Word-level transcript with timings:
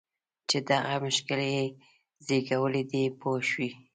چې 0.49 0.57
دغه 0.69 0.93
مشکل 1.05 1.39
یې 1.53 1.63
زېږولی 2.25 2.83
دی 2.91 3.03
پوه 3.19 3.39
شوې!. 3.49 3.69